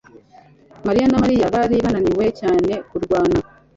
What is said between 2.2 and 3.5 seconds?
cyane kurwana